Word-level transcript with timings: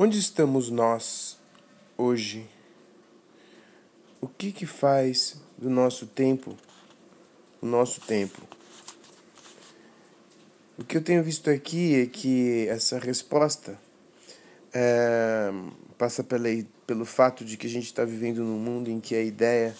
Onde 0.00 0.16
estamos 0.16 0.70
nós 0.70 1.36
hoje? 1.96 2.46
O 4.20 4.28
que 4.28 4.52
que 4.52 4.64
faz 4.64 5.34
do 5.60 5.68
nosso 5.68 6.06
tempo 6.06 6.56
o 7.60 7.66
nosso 7.66 8.00
tempo? 8.02 8.40
O 10.78 10.84
que 10.84 10.96
eu 10.96 11.02
tenho 11.02 11.20
visto 11.24 11.50
aqui 11.50 11.96
é 12.00 12.06
que 12.06 12.68
essa 12.68 12.96
resposta 12.96 13.76
é, 14.72 15.50
passa 15.98 16.22
pela, 16.22 16.48
pelo 16.86 17.04
fato 17.04 17.44
de 17.44 17.56
que 17.56 17.66
a 17.66 17.70
gente 17.70 17.86
está 17.86 18.04
vivendo 18.04 18.44
num 18.44 18.56
mundo 18.56 18.88
em 18.88 19.00
que 19.00 19.16
a 19.16 19.22
ideia 19.24 19.74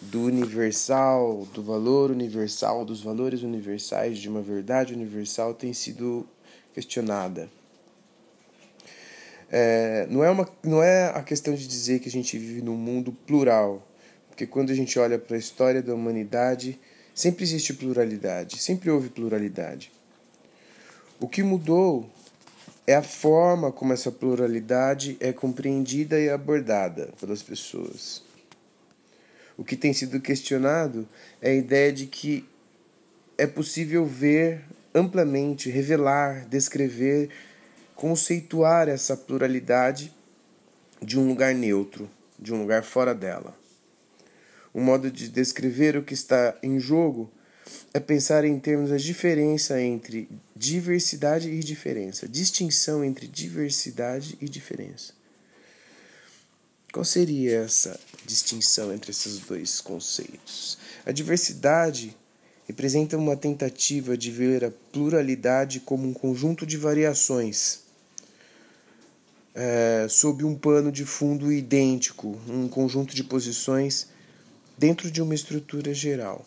do 0.00 0.24
universal, 0.24 1.46
do 1.54 1.62
valor 1.62 2.10
universal, 2.10 2.84
dos 2.84 3.04
valores 3.04 3.42
universais, 3.42 4.18
de 4.18 4.28
uma 4.28 4.42
verdade 4.42 4.92
universal 4.92 5.54
tem 5.54 5.72
sido 5.72 6.26
questionada. 6.74 7.59
É, 9.50 10.06
não, 10.08 10.22
é 10.22 10.30
uma, 10.30 10.48
não 10.62 10.82
é 10.82 11.06
a 11.08 11.22
questão 11.22 11.54
de 11.54 11.66
dizer 11.66 11.98
que 11.98 12.08
a 12.08 12.12
gente 12.12 12.38
vive 12.38 12.62
num 12.62 12.76
mundo 12.76 13.12
plural, 13.26 13.86
porque 14.28 14.46
quando 14.46 14.70
a 14.70 14.74
gente 14.74 14.98
olha 14.98 15.18
para 15.18 15.36
a 15.36 15.38
história 15.38 15.82
da 15.82 15.92
humanidade, 15.92 16.78
sempre 17.14 17.42
existe 17.42 17.74
pluralidade, 17.74 18.62
sempre 18.62 18.90
houve 18.90 19.08
pluralidade. 19.08 19.90
O 21.18 21.28
que 21.28 21.42
mudou 21.42 22.08
é 22.86 22.94
a 22.94 23.02
forma 23.02 23.70
como 23.70 23.92
essa 23.92 24.10
pluralidade 24.10 25.16
é 25.20 25.32
compreendida 25.32 26.18
e 26.18 26.30
abordada 26.30 27.10
pelas 27.20 27.42
pessoas. 27.42 28.22
O 29.56 29.64
que 29.64 29.76
tem 29.76 29.92
sido 29.92 30.20
questionado 30.20 31.06
é 31.42 31.50
a 31.50 31.54
ideia 31.54 31.92
de 31.92 32.06
que 32.06 32.48
é 33.36 33.46
possível 33.46 34.06
ver 34.06 34.62
amplamente, 34.94 35.70
revelar, 35.70 36.46
descrever 36.48 37.28
conceituar 38.00 38.88
essa 38.88 39.14
pluralidade 39.14 40.10
de 41.02 41.18
um 41.18 41.28
lugar 41.28 41.54
neutro, 41.54 42.10
de 42.38 42.50
um 42.50 42.62
lugar 42.62 42.82
fora 42.82 43.14
dela. 43.14 43.54
Um 44.74 44.82
modo 44.82 45.10
de 45.10 45.28
descrever 45.28 45.98
o 45.98 46.02
que 46.02 46.14
está 46.14 46.56
em 46.62 46.80
jogo 46.80 47.30
é 47.92 48.00
pensar 48.00 48.42
em 48.42 48.58
termos 48.58 48.88
da 48.88 48.96
diferença 48.96 49.78
entre 49.82 50.30
diversidade 50.56 51.50
e 51.50 51.60
diferença, 51.60 52.26
distinção 52.26 53.04
entre 53.04 53.28
diversidade 53.28 54.38
e 54.40 54.48
diferença. 54.48 55.12
Qual 56.94 57.04
seria 57.04 57.58
essa 57.58 58.00
distinção 58.24 58.94
entre 58.94 59.10
esses 59.10 59.40
dois 59.40 59.78
conceitos? 59.78 60.78
A 61.04 61.12
diversidade 61.12 62.16
representa 62.66 63.18
uma 63.18 63.36
tentativa 63.36 64.16
de 64.16 64.30
ver 64.30 64.64
a 64.64 64.70
pluralidade 64.90 65.80
como 65.80 66.08
um 66.08 66.14
conjunto 66.14 66.64
de 66.64 66.78
variações 66.78 67.89
é, 69.54 70.06
sob 70.08 70.44
um 70.44 70.54
pano 70.54 70.92
de 70.92 71.04
fundo 71.04 71.52
idêntico, 71.52 72.38
um 72.48 72.68
conjunto 72.68 73.14
de 73.14 73.24
posições 73.24 74.08
dentro 74.78 75.10
de 75.10 75.20
uma 75.20 75.34
estrutura 75.34 75.92
geral. 75.92 76.44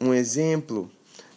Um 0.00 0.14
exemplo 0.14 0.90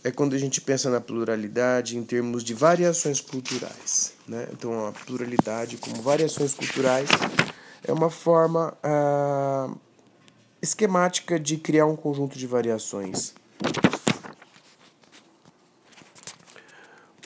é 0.03 0.11
quando 0.11 0.35
a 0.35 0.37
gente 0.37 0.59
pensa 0.59 0.89
na 0.89 0.99
pluralidade 0.99 1.97
em 1.97 2.03
termos 2.03 2.43
de 2.43 2.53
variações 2.53 3.21
culturais. 3.21 4.13
Né? 4.27 4.47
Então, 4.51 4.87
a 4.87 4.91
pluralidade 4.91 5.77
como 5.77 6.01
variações 6.01 6.53
culturais 6.53 7.09
é 7.83 7.91
uma 7.91 8.09
forma 8.09 8.77
ah, 8.83 9.73
esquemática 10.61 11.39
de 11.39 11.57
criar 11.57 11.85
um 11.85 11.95
conjunto 11.95 12.37
de 12.37 12.45
variações 12.45 13.33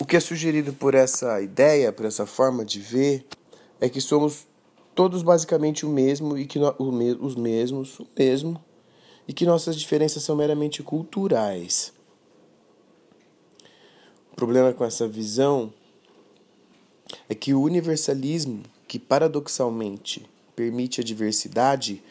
que 0.07 0.15
é 0.15 0.19
sugerido 0.21 0.71
por 0.71 0.95
essa 0.95 1.41
ideia, 1.41 1.91
por 1.91 2.05
essa 2.05 2.25
forma 2.25 2.63
de 2.63 2.79
ver, 2.79 3.25
é 3.79 3.89
que 3.89 3.99
somos 3.99 4.47
todos 4.95 5.21
basicamente 5.21 5.85
o 5.85 5.89
mesmo 5.89 6.37
e 6.37 6.45
que 6.45 6.57
no, 6.57 6.73
os 6.79 7.35
mesmos, 7.35 7.99
o 7.99 8.07
mesmo, 8.17 8.63
e 9.27 9.33
que 9.33 9.45
nossas 9.45 9.75
diferenças 9.75 10.23
são 10.23 10.35
meramente 10.35 10.81
culturais. 10.81 11.91
O 14.31 14.35
problema 14.35 14.71
com 14.71 14.85
essa 14.85 15.07
visão 15.07 15.73
é 17.27 17.35
que 17.35 17.53
o 17.53 17.61
universalismo, 17.61 18.63
que 18.87 18.97
paradoxalmente 18.97 20.25
permite 20.55 21.01
a 21.01 21.03
diversidade, 21.03 22.01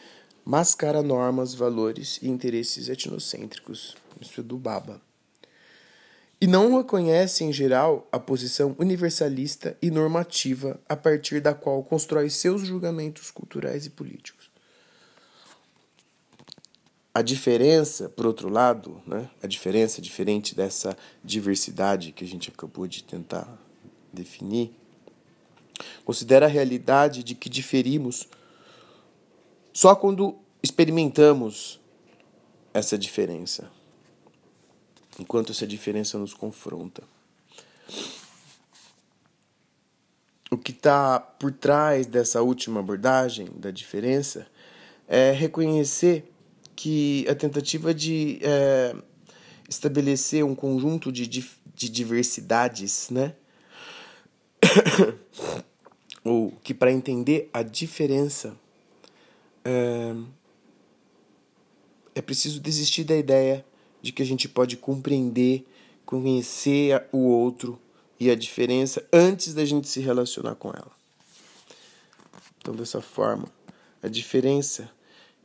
mascara 0.45 1.01
normas, 1.01 1.55
valores 1.55 2.19
e 2.21 2.29
interesses 2.29 2.89
etnocêntricos. 2.89 3.97
Isso 4.21 4.39
é 4.39 4.43
do 4.43 4.57
Baba 4.57 5.06
e 6.39 6.45
não 6.45 6.77
reconhece, 6.77 7.43
em 7.43 7.51
geral, 7.51 8.07
a 8.11 8.19
posição 8.19 8.75
universalista 8.77 9.75
e 9.81 9.89
normativa 9.89 10.79
a 10.87 10.95
partir 10.95 11.41
da 11.41 11.53
qual 11.53 11.83
constrói 11.83 12.29
seus 12.29 12.61
julgamentos 12.61 13.31
culturais 13.31 13.85
e 13.87 13.89
políticos. 13.89 14.51
A 17.11 17.23
diferença, 17.23 18.07
por 18.07 18.27
outro 18.27 18.47
lado, 18.47 19.01
né, 19.07 19.27
a 19.41 19.47
diferença 19.47 19.99
diferente 19.99 20.55
dessa 20.55 20.95
diversidade 21.23 22.11
que 22.11 22.23
a 22.23 22.27
gente 22.27 22.51
acabou 22.51 22.85
de 22.85 23.03
tentar 23.03 23.57
definir, 24.13 24.71
considera 26.05 26.45
a 26.45 26.49
realidade 26.49 27.23
de 27.23 27.33
que 27.33 27.49
diferimos 27.49 28.27
só 29.73 29.95
quando 29.95 30.37
experimentamos 30.61 31.79
essa 32.71 32.95
diferença 32.95 33.71
enquanto 35.19 35.51
essa 35.51 35.65
diferença 35.65 36.17
nos 36.17 36.33
confronta. 36.33 37.03
O 40.49 40.57
que 40.57 40.71
está 40.71 41.19
por 41.19 41.51
trás 41.51 42.05
dessa 42.05 42.41
última 42.41 42.79
abordagem 42.79 43.49
da 43.55 43.69
diferença 43.69 44.47
é 45.07 45.31
reconhecer 45.31 46.31
que 46.75 47.25
a 47.27 47.35
tentativa 47.35 47.93
de 47.93 48.39
é, 48.41 48.95
estabelecer 49.67 50.45
um 50.45 50.55
conjunto 50.55 51.11
de, 51.11 51.27
de 51.27 51.89
diversidades, 51.89 53.09
né? 53.09 53.35
ou 56.23 56.51
que 56.63 56.73
para 56.73 56.91
entender 56.91 57.49
a 57.53 57.63
diferença 57.63 58.55
é, 59.65 60.15
é 62.15 62.21
preciso 62.21 62.59
desistir 62.59 63.03
da 63.03 63.15
ideia 63.15 63.65
de 64.01 64.11
que 64.11 64.21
a 64.21 64.25
gente 64.25 64.47
pode 64.47 64.77
compreender, 64.77 65.65
conhecer 66.05 67.03
o 67.11 67.19
outro 67.19 67.79
e 68.19 68.29
a 68.29 68.35
diferença 68.35 69.05
antes 69.11 69.53
da 69.53 69.65
gente 69.65 69.87
se 69.87 69.99
relacionar 69.99 70.55
com 70.55 70.69
ela. 70.69 70.91
Então, 72.59 72.75
dessa 72.75 73.01
forma, 73.01 73.47
a 74.01 74.07
diferença 74.07 74.89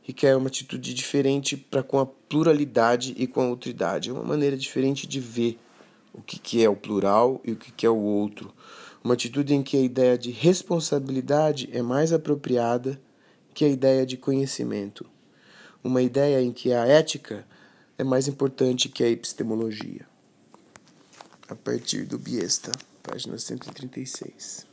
requer 0.01 0.35
uma 0.35 0.47
atitude 0.47 0.93
diferente 0.93 1.55
para 1.55 1.81
com 1.81 1.99
a 1.99 2.05
pluralidade 2.05 3.15
e 3.17 3.25
com 3.25 3.41
a 3.41 3.47
outridade. 3.47 4.09
É 4.09 4.13
uma 4.13 4.23
maneira 4.23 4.57
diferente 4.57 5.07
de 5.07 5.19
ver 5.19 5.57
o 6.13 6.21
que, 6.21 6.37
que 6.37 6.63
é 6.63 6.69
o 6.69 6.75
plural 6.75 7.41
e 7.43 7.53
o 7.53 7.55
que, 7.55 7.71
que 7.71 7.85
é 7.85 7.89
o 7.89 7.97
outro. 7.97 8.53
Uma 9.03 9.13
atitude 9.13 9.53
em 9.53 9.63
que 9.63 9.77
a 9.77 9.81
ideia 9.81 10.17
de 10.17 10.31
responsabilidade 10.31 11.69
é 11.71 11.81
mais 11.81 12.13
apropriada 12.13 13.01
que 13.53 13.65
a 13.65 13.69
ideia 13.69 14.05
de 14.05 14.17
conhecimento. 14.17 15.05
Uma 15.83 16.01
ideia 16.01 16.41
em 16.41 16.51
que 16.51 16.73
a 16.73 16.85
ética 16.85 17.45
é 18.03 18.05
mais 18.05 18.27
importante 18.27 18.89
que 18.89 19.01
a 19.01 19.09
epistemologia. 19.09 20.05
A 21.47 21.55
partir 21.55 22.03
do 22.03 22.19
Biesta, 22.19 22.69
página 23.01 23.37
136. 23.37 24.72